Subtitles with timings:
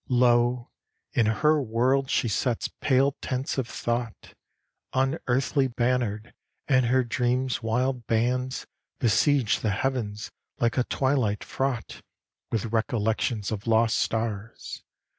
[0.09, 0.71] Lo!
[1.13, 4.33] in her world she sets pale tents of thought,
[4.93, 6.33] Unearthly bannered;
[6.67, 8.65] and her dreams' wild bands
[8.97, 12.01] Besiege the heavens like a twilight fraught
[12.49, 14.81] With recollections of lost stars.